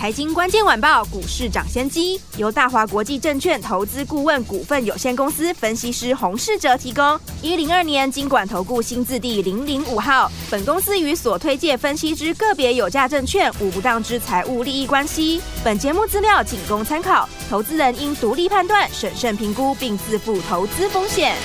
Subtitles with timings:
[0.00, 7.20] 财经关键晚报股市涨先机由大华国际证券投资顾问股份有限公司分析师洪世哲提供。
[7.42, 10.32] 一零二年金管投顾新字第零零五号。
[10.50, 15.38] 本公司与所推介分析之个别有价证券无不当之财务利益关系。
[15.62, 21.36] 本节目资料仅供参考，投资人应独立判断、审慎评估并自负投资风险。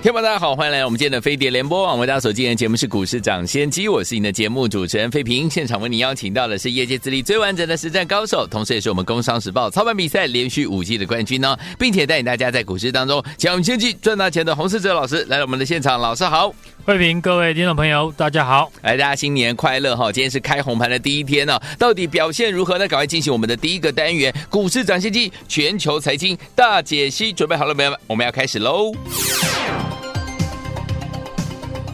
[0.00, 1.98] 听众朋友大家好，欢迎来我们今天的飞碟联播网。
[1.98, 5.50] 为大家所进行的节目是股市涨先机，我是您的节目主持人费平。
[5.50, 15.98] 现场为您邀请到的是业界资历最完整的实战高手，同时也是我们《工商时报》操盘比赛连续五季的冠军呢，并且带领大家在股市当中抢先机赚大钱的洪世哲老师来到我们的现场。
[15.98, 16.52] 老师好，
[16.84, 20.12] 慧平，各位听众朋友大家好，来大家新年快乐哈！
[20.12, 22.86] 今天是开红盘的第一天呢，到底表现如何呢？
[22.86, 27.96] 赶快进行我们的第一个单元——股市涨先机全球财经大解析，准备好了没有？
[28.06, 28.92] 我们要开始喽！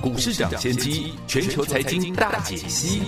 [0.01, 3.03] 股市涨先机，全球财经大解析。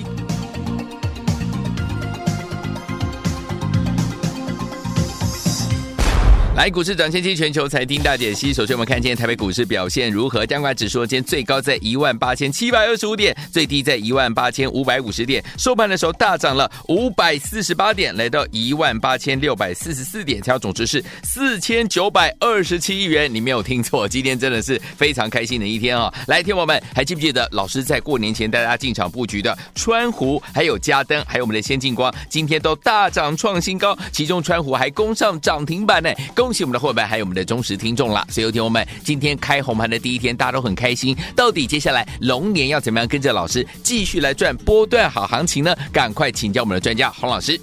[6.56, 8.52] 来，股市涨先机全球财经大解析。
[8.52, 10.47] 首先，我们看今天台北股市表现如何？
[10.47, 15.42] 加权指数今天最高在一万八千七百二十五点，最低在一万八千五百五十点。
[15.58, 23.28] 收盘的时候大涨了五百四十八点，来到一万八千六百四十四点，成交总值是四千九百二十七亿元。
[23.34, 36.08] 你没有听错，今天真的是非常开心的一天啊、来，听我们还记不记得老师在过年前带大家进场布局的川湖，还有嘉登，还有我们的先进光，今天都大涨创新高，其中川湖还攻上涨停板呢。
[36.45, 38.23] 恭喜我们的伙伴，还有我们的忠实听众了！
[38.28, 41.17] 所以有听我们今天开红盘的第一天，大家都很开心。
[41.34, 45.75] 到底接下来龙年要怎么样跟着老师继续来赚波段好行情呢？
[45.91, 47.59] 赶快请教我们的专家洪老师。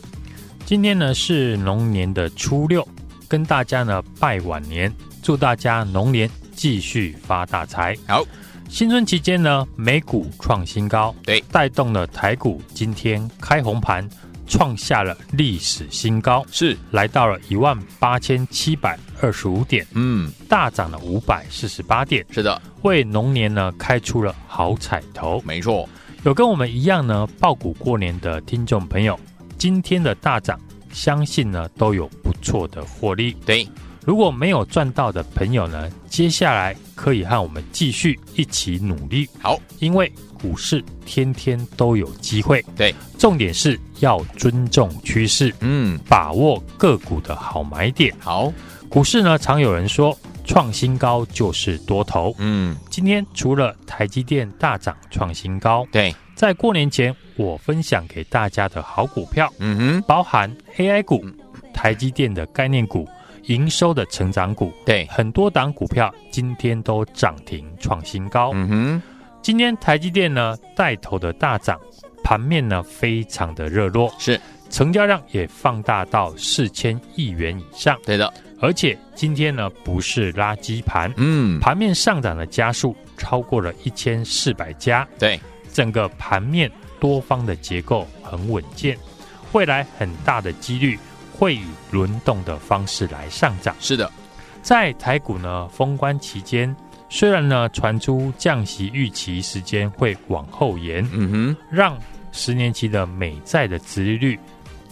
[0.66, 2.86] 今天呢是龙年的初六，
[3.28, 7.96] 跟大家呢拜晚年，祝大家龙年继续发大财。
[8.08, 8.26] 好，
[8.68, 14.10] 新春期间呢，美股创新高，对，带动了台股今天开红盘。
[14.52, 25.42] 创下了历史新高，是来到了一万八千七百二十五点，嗯，大涨了五百四十八点，是的，为龙年呢开出了好彩头。
[25.46, 25.88] 没错，
[26.24, 29.18] 有跟我们一样呢爆股过年的听众朋友，
[29.58, 30.60] 今天的大涨，
[30.92, 33.32] 相信呢都有不错的获利。
[33.46, 33.66] 对，
[34.06, 39.30] 如果没有赚到的朋友呢，接下来可以和我们继续一起努力。
[39.42, 40.12] 好，因为。
[40.42, 48.12] 股市天天都有机会，对，重点是要尊重趋势，嗯，把握个股的好买点。
[48.20, 48.52] 好，
[48.90, 61.24] 股市呢，常有人说创新高就是多头，嗯，今天除了台积电大涨创新高，对，在过年前我分享给大家的好股票，嗯哼，包含 AI 股、
[61.74, 63.08] 台积电的概念股、
[63.44, 69.02] 营收的成长股，对，很多档股票今天都涨停创新高，嗯哼。
[69.42, 71.80] 今天台积电呢带头的大涨，
[72.24, 77.98] 盘面呢非常的热络，是成交量也放大到四千亿元以上。
[78.06, 85.08] 对的，而且今天呢不是垃圾盘，嗯，盘面上涨的家数超过了一千四百家。
[85.18, 85.40] 对，
[85.74, 88.96] 整个盘面多方的结构很稳健，
[89.54, 91.00] 未来很大的几率
[91.34, 93.76] 会以轮动的方式来上涨。
[93.80, 94.10] 是的，
[94.62, 96.74] 在台股呢封关期间。
[97.14, 102.00] 虽然呢，传出降息预期时间会往后延，嗯哼，让
[102.32, 104.40] 十年期的美债的殖利率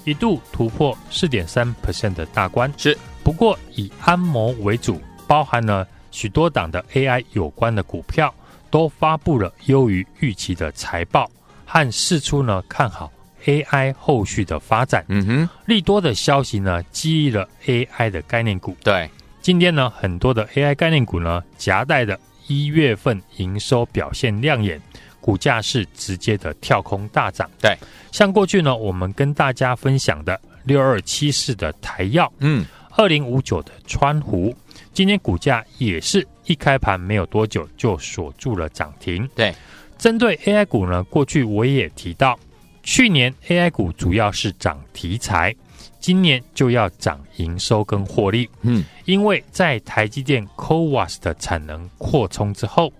[0.03, 2.71] 一度突破四点三 percent 的大关。
[2.75, 8.31] 是，不过以安谋为主，包含了许多档的 AI 有关的股票，
[8.69, 11.31] 都发布了优于预期的财报，
[11.65, 13.09] 和释出呢看好
[13.45, 15.05] AI 后续的发展。
[15.07, 18.75] 嗯哼，利多的消息呢，激励了 AI 的概念股。
[18.83, 19.09] 对。
[19.41, 24.79] 今天呢，很多的 AI 概念股呢，夹带的一月份营收表现亮眼，
[25.21, 27.49] 股价是直接的跳空大涨。
[27.61, 27.75] 对，
[28.11, 32.65] 像过去呢，我们跟大家分享的六二七四的台药，嗯，
[32.97, 34.53] 二零五九的川湖，
[34.93, 39.27] 今天股价也是一开盘没有多久就锁住了涨停。
[39.33, 39.55] 对，
[39.97, 42.37] 针对 AI 股呢，过去我也提到，
[42.83, 45.55] 去年 AI 股主要是涨题材。
[45.99, 52.91] 今年就要涨营收跟获利，嗯，因为在台积电 CoWAS 的产能扩充之后，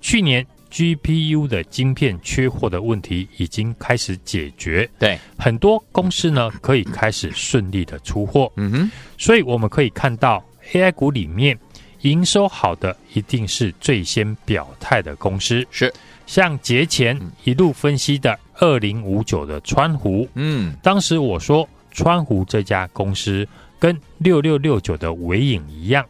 [0.00, 11.58] 去年 GPU 的晶片缺货的问题已经开始解决，对，很多公司呢可以开始顺利的出货，嗯哼，所以我们可以看到 AI 股里面
[12.02, 15.92] 营收好的一定是最先表态的公司，是。
[16.26, 20.28] 像节前一路分析的二零五九的川湖。
[20.34, 23.46] 嗯，当时我说川湖这家公司
[23.78, 26.04] 跟六六六九的尾影一样，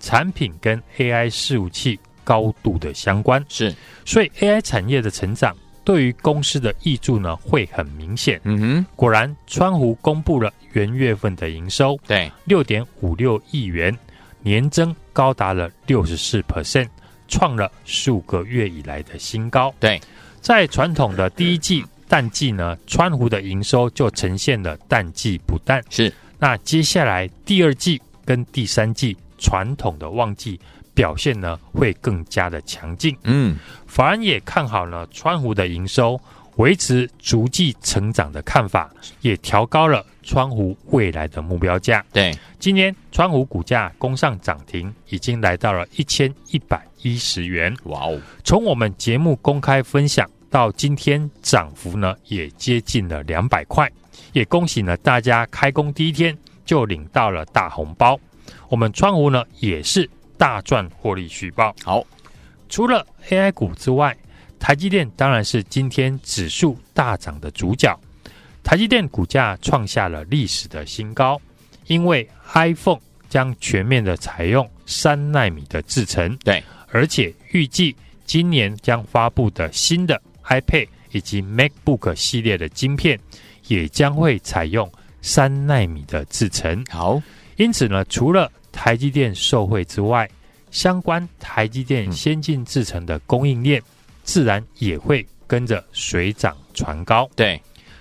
[0.00, 3.74] 产品跟 AI 伺服器高度的相关，是，
[4.04, 8.40] 所以 AI 产业的成长对于公司的益助呢会很明显。
[8.44, 13.96] 嗯哼，果然川湖公布了元月份的营收，对，六点五六亿元，
[14.42, 16.88] 年增高达了六十四 percent。
[17.32, 19.72] 创了十五个月以来的新高。
[19.78, 20.00] 对，
[20.40, 25.80] 在传统的第一季淡季呢，川湖的营收就呈现了淡季不淡。
[25.88, 30.58] 是，那接下来第二季跟第三季传统的旺季
[30.92, 33.16] 表现呢，会更加的强劲。
[33.22, 36.20] 嗯，法人也看好了川湖的营收
[36.56, 42.04] 维持逐季成长的看法，也调高了川湖未来的目标价。
[42.12, 47.72] 对，今年川湖股价攻上涨停，已经来到了一千一百一十元。
[47.84, 48.20] 哇哦！
[48.42, 53.90] 从我们节目公开分享到今天涨幅呢，也接近了两百块。
[54.32, 58.18] 也恭喜呢大家开工第一天就领到了大红包。
[58.68, 61.74] 我们川湖呢也是大赚获利续报。
[61.82, 62.04] 好，
[62.68, 64.16] 除了 AI 股之外，
[64.58, 67.98] 台积电当然是今天指数大涨的主角。
[68.62, 71.40] 台积电股价创下了历史的新高，
[71.86, 76.36] 因为 iPhone 将全面的采用三纳米的制程。
[76.44, 76.62] 对，
[76.92, 80.20] 而且预计今年将发布的新的
[80.50, 83.18] iPad 以及 MacBook 系列的晶片，
[83.68, 84.90] 也将会采用
[85.22, 86.84] 三纳米的制程。
[86.90, 87.22] 好，
[87.56, 90.28] 因此呢，除了台积电受惠之外，
[90.70, 93.82] 相关台积电先进制程的供应链。
[94.22, 97.28] 自然也会跟着水涨船高。
[97.34, 97.60] 对，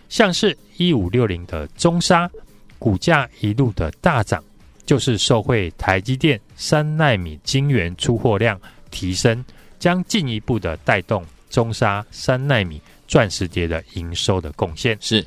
[0.10, 2.30] 像是一五六零的中沙
[2.78, 4.44] 股价一路的大涨，
[4.86, 8.60] 就是受惠台积电三纳米晶圆出货量
[8.92, 9.44] 提升，
[9.80, 14.98] 将进一步的带动中沙三纳米钻石碟的营收的贡献。
[15.01, 15.25] 是，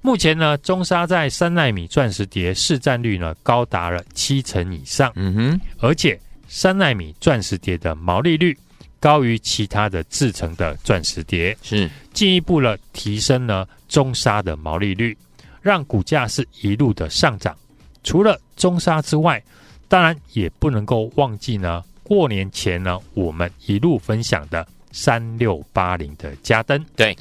[0.00, 5.12] 目前呢，中沙在三纳米钻石碟市占率呢高达了七成以上。
[5.16, 6.18] 嗯哼，而且
[6.48, 8.56] 三纳米钻石碟的毛利率。
[8.98, 15.16] 高于其他的制成的钻石碟，是进一步了提升了中沙的毛利率，
[15.60, 17.54] 让股价是一路的上涨。
[18.02, 19.40] 除了中沙之外，
[19.86, 21.84] 当然也不能够忘记呢。
[22.02, 24.66] 过年前呢，我们一路分享的
[24.96, 27.14] 三六八零的嘉登，对，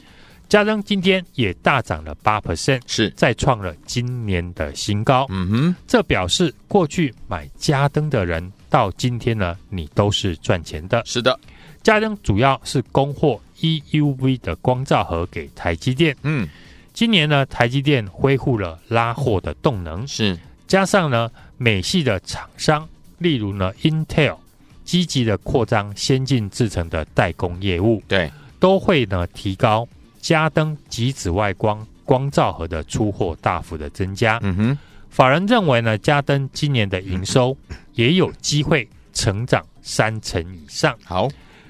[0.47, 5.25] 嘉登今天也大涨了八 percent，是再创了今年的新高。
[5.27, 11.03] 嗯哼，这表示过去买嘉登的人到今天呢，你都是赚钱的。
[11.05, 11.37] 是的。
[11.83, 16.15] 嘉登主要是供货 EUV 的光罩盒给台积电。
[16.23, 16.47] 嗯，
[16.93, 22.87] 今年呢，台积电恢复了拉货的动能，是加上呢，美系的厂商，
[23.17, 24.37] 例如呢，Intel，
[24.85, 29.85] 积极的扩张先进制成的代工业务，对，都会呢提高
[30.21, 34.39] 加登及紫外光光照盒的出货大幅的增加。
[34.43, 34.77] 嗯哼，
[35.09, 37.57] 法人认为呢，加登今年的营收
[37.95, 40.95] 也有机会成长三成以上。
[41.03, 41.27] 好。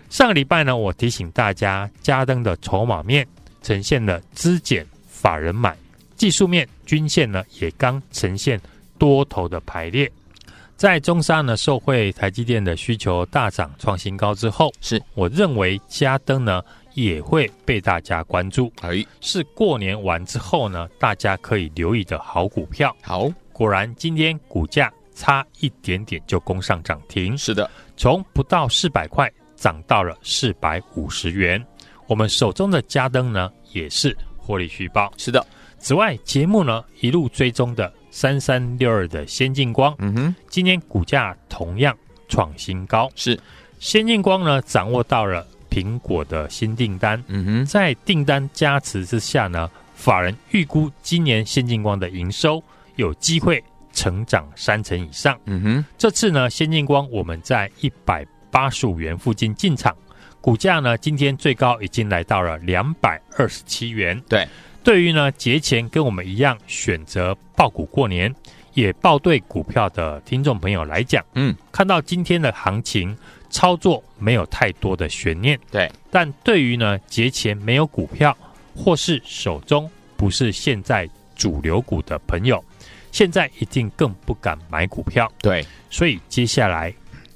[0.07, 3.27] 上个礼拜呢，我提醒大家，加登的筹码面
[3.63, 5.75] 呈现了资减法人买，
[6.15, 8.61] 技术面均线呢也刚呈现
[8.97, 10.09] 多头的排列。
[10.75, 16.61] 在中沙呢受惠台积电的需求大涨创新高之后，是我认为嘉登呢
[16.93, 18.71] 也会被大家关注。
[18.81, 22.95] 哎，是过年完之后呢，大家可以留意的好股票。
[23.01, 27.37] 好，果然今天股价差一点点就攻上涨停。
[27.37, 29.31] 是的，从不到四百块。
[29.57, 31.65] 涨到了四百五十元，
[32.07, 35.11] 我们手中的嘉登呢也是获利续报。
[35.15, 35.43] 是的，
[35.79, 41.93] 此外节目呢一路追踪的三三六二的先进光，嗯哼，今天股价同样
[42.29, 43.11] 创新高。
[43.13, 43.37] 是，
[43.77, 52.63] 先进光呢掌握到了苹果的新订单，嗯哼，在订单加持之下呢，法人预估今年先进光的营收
[52.95, 55.37] 有机会成长三成以上。
[55.43, 58.25] 嗯哼，这次呢先进光我们在一百。
[58.51, 59.93] 八十五元附近进场，
[60.39, 64.17] 股价呢今天最高已经来到了两百二十七元。
[64.29, 64.47] 对，
[64.85, 68.33] 对于呢节前跟我们一样选择爆股过年，
[68.75, 73.17] 也爆对股票的听众朋友来讲，嗯，看到今天的行情
[73.49, 75.59] 操作没有太多的悬念。
[75.71, 78.37] 对，但对于呢节前没有股票，
[78.75, 82.63] 或是手中不是现在主流股的朋友，
[83.11, 85.27] 现在一定更不敢买股票。
[85.39, 86.93] 对，所以接下来。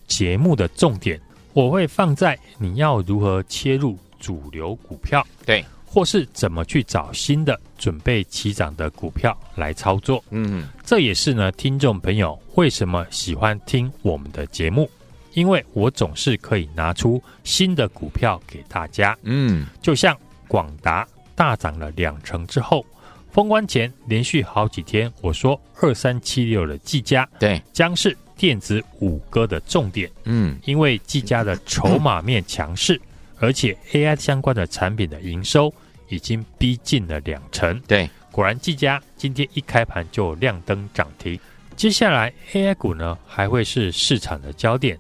[0.08, 1.22] 节目的重点
[1.54, 10.24] 我会放在你要如何切入主流股票，对，或是怎么去找新的准备起涨的股票来操作。
[10.30, 14.88] 嗯，这也是呢，听众朋友为什么喜欢听我们的节目，
[15.34, 19.18] 因为我总是可以拿出新的股票给大家。
[19.24, 20.16] 嗯，就像
[20.48, 22.86] 广达大涨了两成之后，
[23.32, 30.08] 封关前连续好几天，我说二三七六的技嘉对将是电子五哥的重点。
[30.26, 33.02] 嗯，因为技嘉的筹码面强势，
[33.40, 35.74] 而且 AI 相关的产品的营收
[36.08, 37.80] 已经逼近了两成。
[37.88, 41.40] 对，果然技嘉今天一开盘就亮灯涨停。
[41.76, 44.98] 接下来 AI 股呢还会是市场的焦点。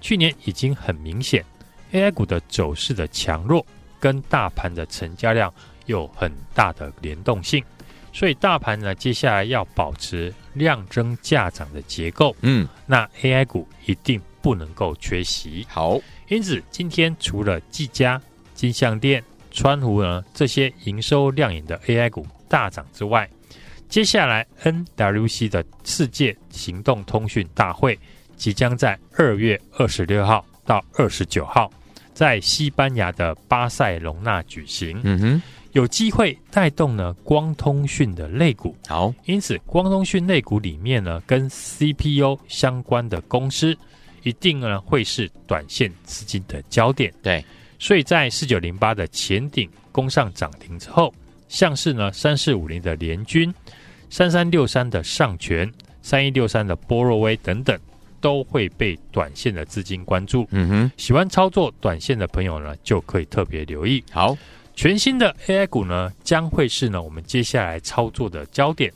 [0.00, 1.44] 去年已经很明显
[1.92, 3.66] ，AI 股的走势的强弱
[3.98, 5.52] 跟大盘的成交量。
[5.86, 7.64] 有很大的联动性，
[8.12, 12.36] 所以大盘呢，接下来要保持量增价涨的结构。
[12.42, 15.66] 嗯，那 AI 股一定不能够缺席。
[15.68, 15.98] 好，
[16.30, 18.20] 因此今天除了技嘉、
[18.54, 23.28] 金像电、川湖呢这些营收亮眼的 AI 股大涨之外，
[23.88, 27.98] 接下来 NWC 的世界行动通讯大会
[28.36, 31.68] 即将在二月二十六号到二十九号
[32.14, 35.00] 在西班牙的巴塞隆纳举行。
[35.02, 35.42] 嗯哼。
[35.72, 43.76] 有机会带动呢光通讯的类股，好，因此光通讯类股里面呢，跟 CPU 相关的公司，
[44.22, 47.12] 一定呢会是短线资金的焦点。
[47.22, 47.44] 对，
[47.78, 51.12] 所以在四九零八的前顶攻上涨停之后，
[51.48, 53.52] 像是呢三四五零的联军、
[54.08, 55.70] 三三六三的上权、
[56.02, 57.78] 三一六三的波若威等等，
[58.20, 60.46] 都会被短线的资金关注。
[60.50, 64.02] 嗯哼，喜欢操作短线的朋友呢，就可以特别留意。
[64.10, 64.36] 好。
[64.76, 68.90] 全新的 AI 股呢，将会是呢我们接下来操作的焦点。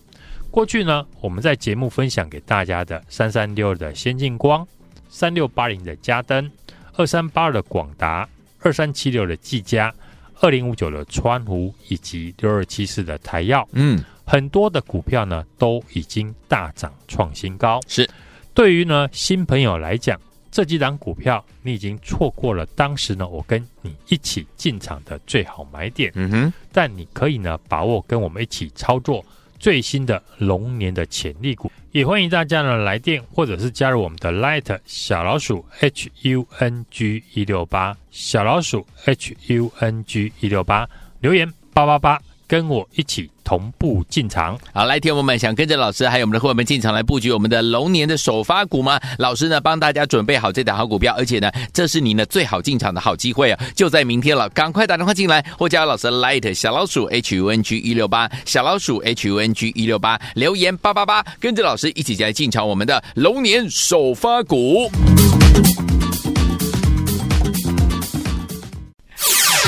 [0.51, 4.67] 过去呢，我们在节目分享给大家的三三六二的先进光、
[5.15, 6.51] 三六八零的嘉登、
[6.97, 8.29] 二三八二的广达、
[8.59, 9.95] 二三七六的技嘉、
[10.41, 17.81] 二零五九的川湖以及六二七四的台药，嗯，很多的股票呢都已经大涨创新高。
[17.87, 18.11] 是，
[18.53, 20.21] 对于呢新朋友来讲。
[20.51, 26.13] 这几档股票，你已经错过了当时呢，我跟你一起进场的最好买点。
[26.15, 29.25] 嗯哼，但你可以呢，把握跟我们一起操作
[29.65, 31.73] 最新的龙年的潜力股。
[31.91, 40.87] 也欢迎大家呢来电，或者是加入我们的 Light 小老鼠 H U N G 一六八小老鼠 H U N G 一六八
[41.21, 42.21] 留言八八八。
[42.55, 49.01] 跟我一起同步进场，好，来听我们想跟着老师还有我们的伙伴们进场来布局我们的龙年的首发股吗？
[49.19, 64.89] 老师呢帮大家准备好这档好股票，而且呢这是你呢最好进场的好机会啊，就在明天了，赶快打电话进来或加老师 Light 小老鼠 H U N G 一六八小老鼠 H U N G 一六八留言八八八，跟着老师一起来进场我们的龙年首发股。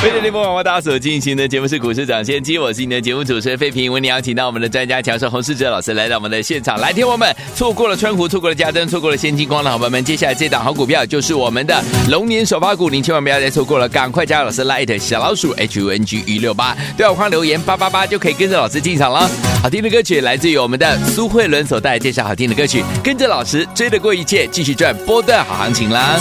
[0.06, 3.92] 欢迎电波广播大家所进行的节目是股市涨先机，我是你的节目主持人费平。
[3.92, 19.28] 为你邀请到我们的专家强生洪世哲老师来到我们的现场，来听我们错过了川湖，错过了嘉登，错过了先进光的好朋友们，接下来这档好股票就是我们的龙年首发股，您千万不要再错过了，赶快加入老师 Light 小老鼠 H U N G 一六八，对话框留言八八八就可以跟着老师进场了。
[19.60, 26.16] 好听的歌曲来自于我们的苏慧伦所带来介绍好听的歌曲，跟着老师追得过一切，继续赚波段好行情啦。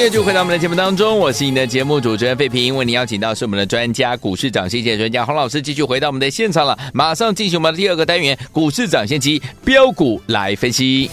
[0.00, 6.78] 天就回到我们的节目当中，我是你的节目主持人费平，为您邀请到是我们的专家股市涨先机专家洪老师，继续回到我们的现场了。
[6.94, 11.10] 马上进行我们的第二个单元，股市涨先机标股来分析。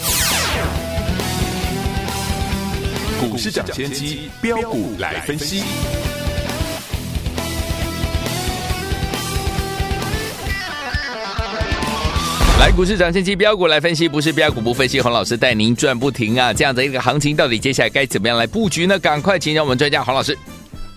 [3.19, 5.63] 股市涨先机标股来分析。
[12.67, 16.51] 来，股市涨先机标股来分析，不是标股不分析，洪老师带您赚不停啊！
[16.51, 18.99] 这样的一个行情，到底接下来该怎么样来布局呢？
[18.99, 20.37] 赶快请教我们专家洪老师。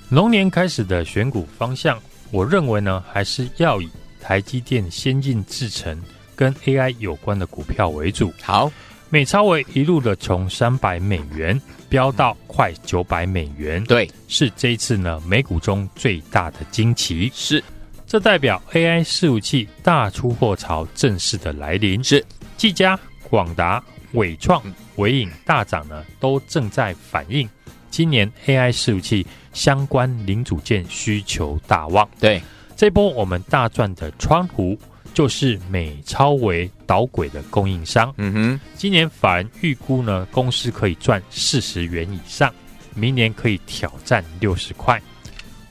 [0.09, 1.97] 龙年开始的选股方向，
[2.33, 3.89] 我认为呢，还是要以
[4.21, 5.97] 台积电先进制程
[6.35, 8.33] 跟 AI 有关的股票为主。
[8.43, 8.69] 好，
[9.09, 17.31] 美超微一路的从三百美元飙到快九百美元，对，是这一次呢美股中最大的惊奇。
[17.33, 17.63] 是。
[18.11, 22.27] 这代表 AI 伺服器大出货潮正式的来临，是
[22.57, 22.99] 技嘉、
[23.29, 23.81] 广达、
[24.15, 24.61] 伟创、
[24.97, 27.49] 伟影大涨呢，都正在反映
[27.89, 32.09] 今年 AI 伺服器相关零组件需求大旺。
[32.19, 32.43] 对，
[32.75, 34.77] 这波我们大赚的川湖
[35.15, 38.13] 就是美超微导轨的供应商。
[38.17, 42.53] 嗯哼，今年法人预估呢，公司可以赚四十元以上，
[42.93, 45.01] 明年可以挑战六十块。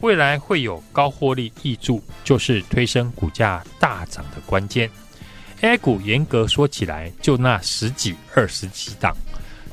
[0.01, 4.89] 未来会有高获利益注，就是推升股价大涨的关键。
[5.61, 9.15] AI 股严格说起来，就那十几、二十几档。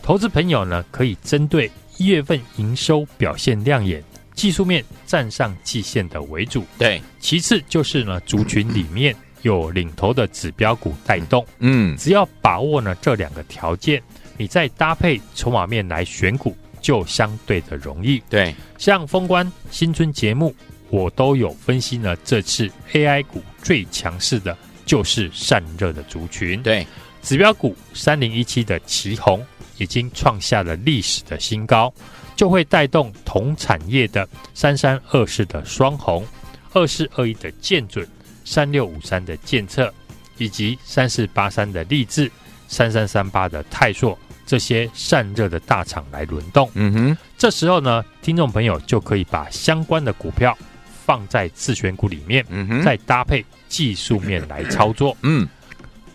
[0.03, 4.03] 投资朋友呢，可以针对一月份营收表现亮眼、
[4.35, 6.65] 技术面站上季线的为主。
[6.77, 11.47] 对，其次就是呢，族群里面有领头的指标股带动。
[11.61, 14.03] 嗯，只要把握呢这两个条件，
[14.37, 16.57] 你再搭配筹码面来选股。
[16.87, 20.55] 就相对的容易，对，像封关新春节目，
[20.89, 22.15] 我都有分析呢。
[22.25, 26.87] 这次 AI 股最强势的就是散热的族群，对，
[27.25, 29.45] 指标股三零一七的旗红
[29.79, 31.93] 已经创下了历史的新高，
[32.37, 36.25] 就会带动同产业的三三二四的双红、
[36.73, 38.07] 二四二一的建准、
[38.45, 39.93] 三六五三的建策，
[40.39, 42.31] 以及三四八三的力致、
[42.69, 44.17] 三三三八的泰硕。
[44.47, 50.57] 这些散热的大厂来轮动，嗯哼，这时候呢，听众朋友就可以把相关的股票
[51.05, 55.47] 放在自选股里面，嗯哼，再搭配技术面来操作，嗯。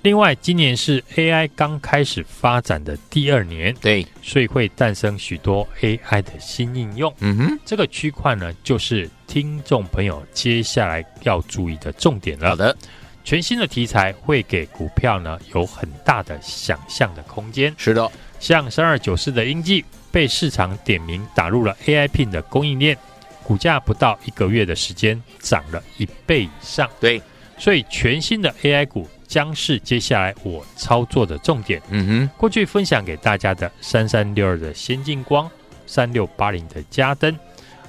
[0.03, 12.49] 另外，今年是 AI 刚开始发展的第二年，对，所以会诞生许多 AI 的新应用，嗯哼，这个区块呢，就是听众朋友接下来要注意的重点了。
[12.49, 12.75] 好的。
[13.23, 17.73] 全新的题材会给股票呢有很大的想象的空间。
[17.77, 22.97] 是的，像三二九四的英记被市场点名打入了 AI Pin 的供应链，
[23.43, 26.89] 股价不到一个月的时间涨了一倍以上。
[26.99, 27.21] 对，
[27.57, 31.81] 所以全新的 AI 股将是接下来我操作的重点。
[31.89, 35.49] 嗯哼，过去分享给大家的三三六二的先进光、
[35.85, 37.37] 三六八零的嘉登、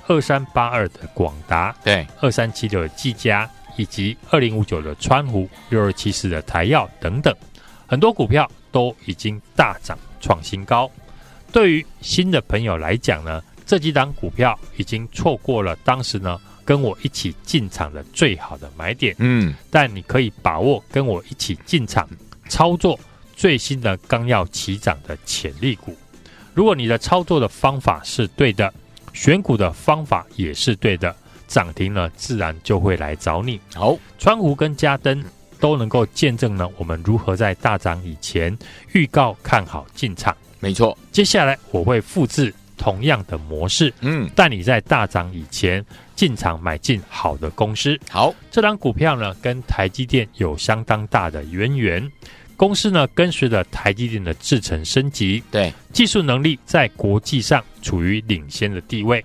[0.07, 3.51] 二三八二的广达、对，二三七六的技嘉。
[3.77, 7.35] 以及二零五九的川湖、六二七四的台药等等，
[7.87, 10.91] 很多股票都已经大涨创新高。
[11.53, 19.15] 对于新的朋友来讲呢，这几档股票已经错过了当时呢跟我一起进场的最好的买点。
[19.19, 22.09] 嗯，但你可以把握跟我一起进场
[22.49, 22.99] 操作
[23.37, 25.97] 最新的刚要起涨的潜力股。
[26.55, 28.73] 如果你的操作的方法是对的，
[29.13, 31.15] 选股的方法也是对的。
[31.53, 33.61] 涨停了，自然就会来找你。
[33.75, 35.23] 好，川湖跟嘉登
[35.61, 38.57] 都能够见证呢，我们如何在大涨以前
[38.93, 40.35] 预告看好进场。
[40.61, 45.85] 没错，接下来我会复制同样的模式，嗯，带你在大涨以前
[46.17, 48.01] 进场买进好的公司。
[48.09, 52.11] 好，这张股票呢，跟台积电有相当大的渊源。
[52.57, 59.23] 公司呢，跟随着台积电的制程升级，对，技术能力在国际上处于领先的地位。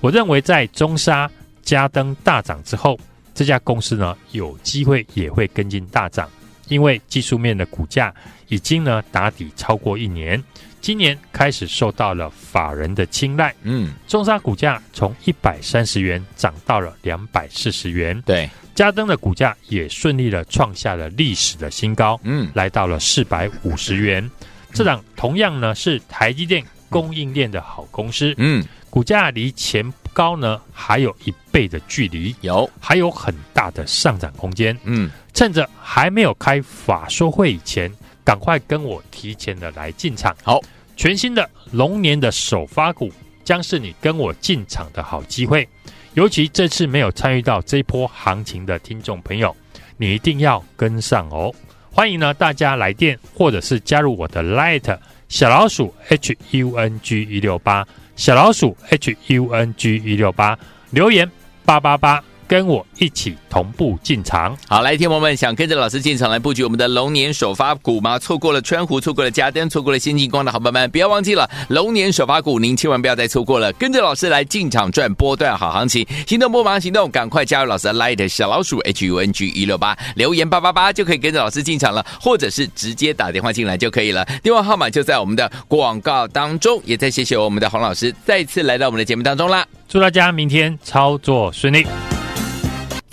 [0.00, 1.28] 我认为在中砂。
[1.64, 2.98] 嘉登大涨之后，
[3.34, 6.30] 这家公司呢有机会也会跟进大涨，
[6.68, 8.14] 因为技术面的股价
[8.48, 10.42] 已经呢打底超过一年，
[10.80, 13.54] 今年开始受到了法人的青睐。
[13.62, 24.30] 嗯，中沙股价从一百三十元涨到了两百四十元，对，嘉登的股价也顺利的创下了历史的新高，嗯，来到了四百五十元。
[24.72, 34.74] 这档同样呢是台积电供应链的好公司，嗯，股价离前高呢，还有一倍的距离，有还有很大的上涨空间。
[34.84, 37.92] 嗯，趁着还没有开法说会以前，
[38.24, 40.34] 赶快跟我提前的来进场。
[40.42, 40.60] 好，
[40.96, 43.12] 全新的龙年的首发股
[43.44, 45.68] 将是你跟我进场的好机会。
[46.14, 49.54] 尤其这次没有参与到这一波行情的听众朋友，
[49.96, 51.52] 你一定要跟上哦。
[51.90, 54.96] 欢迎呢大家来电或者是加入我的 Light
[55.28, 57.86] 小老鼠 H U N G 一六八。
[58.16, 60.58] 小老鼠 H U N G 一六八
[60.90, 61.30] 留言
[61.64, 62.22] 八八八。
[62.46, 64.56] 跟我一起同步进场。
[64.68, 68.18] 好，来，听友们想跟着老师进场来布局我们的龙年首发股吗？
[68.18, 73.72] 错过了川湖，错过了嘉登，错过了先进光的好朋友们，不要忘记了龙年首发股，您千万不要再错过了。
[73.74, 84.24] 跟着老师来进场赚波段好行情，行动不忙行动，赶快加入老师的 Light 小老鼠 H U N G 一六八，留言八八八就可以跟着老师进场了，或者是直接打电话进来就可以了。
[84.42, 86.80] 电话号码就在我们的广告当中。
[86.84, 91.86] 也再谢谢我们的洪老师再次来到我们的节目当中啦，祝大家明天操作顺利。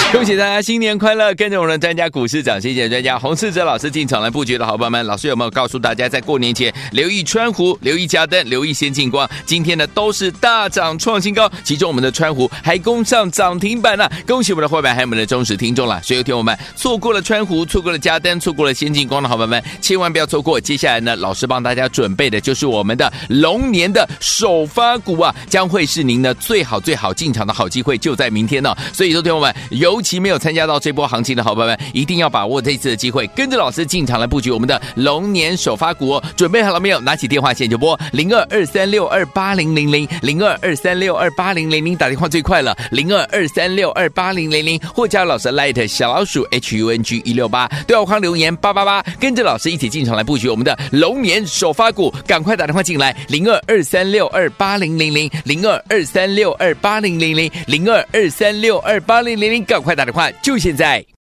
[0.12, 1.32] 恭喜大家新年快乐！
[1.34, 9.28] 跟着我们的专家股市涨谢谢专家洪世哲老师进场来布局的好朋友们，老师有没有告诉大家，在过年前留意川湖、留意嘉登、留意先进光？
[9.46, 16.02] 今天呢都是大涨创新高，其中我们的川湖还攻上涨停板了、恭喜我们的伙伴还有我们的忠实听众了。
[16.02, 20.60] 所以有听我们错过了川湖、错过了嘉登、错过了先进光的好朋友们，千万不要错过。
[20.60, 29.89] 接下来呢，老师帮大家准备的就是我们的龙年的首发股啊，将会是您呢最好最好进场的好机会，就在明天呢、所以说听我们有。
[29.90, 36.24] 尤其没有参加到这波行情的好朋友们，一定要把握这次的机会，跟着老师进场来布局我们的龙年首发股哦。
[36.36, 37.00] 准备好了没有？
[37.00, 61.04] 拿起电话线就拨零二二三六二八零零零零二二三六二八零零零，打电话最快了，零二二三六二八零零零，或加老师 Light 小老鼠 H U N G 一六八，对话框留言八八八，跟着老师一起进场来布局我们的龙年首发股，赶快打电话进来，零二二三六二八零零零零二二三六二八零零零零二二三六二八零零零，快打电话，就现在！